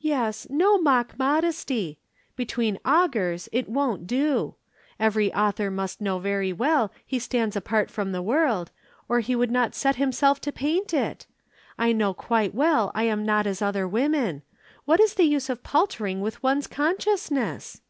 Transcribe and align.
"Yes, 0.00 0.48
no 0.50 0.78
mock 0.78 1.16
modesty. 1.16 2.00
Between 2.34 2.80
augurs 2.84 3.48
it 3.52 3.68
won't 3.68 4.04
do. 4.04 4.56
Every 4.98 5.32
author 5.32 5.70
must 5.70 6.00
know 6.00 6.18
very 6.18 6.52
well 6.52 6.90
he 7.06 7.20
stands 7.20 7.54
apart 7.54 7.88
from 7.88 8.10
the 8.10 8.20
world, 8.20 8.72
or 9.08 9.20
he 9.20 9.36
would 9.36 9.52
not 9.52 9.76
set 9.76 9.94
himself 9.94 10.40
to 10.40 10.50
paint 10.50 10.92
it. 10.92 11.28
I 11.78 11.92
know 11.92 12.12
quite 12.12 12.52
well 12.52 12.90
I 12.96 13.04
am 13.04 13.24
not 13.24 13.46
as 13.46 13.62
other 13.62 13.86
women. 13.86 14.42
What 14.86 14.98
is 14.98 15.14
the 15.14 15.22
use 15.22 15.48
of 15.48 15.62
paltering 15.62 16.20
with 16.20 16.42
one's 16.42 16.66
consciousness!" 16.66 17.80